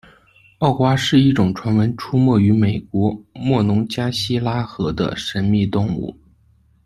[0.57, 6.15] 奥瓜是一种传闻出没于美国莫农加希拉河的神秘动物。